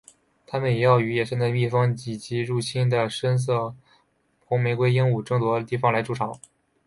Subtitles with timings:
[0.47, 3.37] 它们也要与野生的蜜蜂及入侵的深
[4.45, 6.39] 红玫瑰鹦鹉争夺地方来筑巢。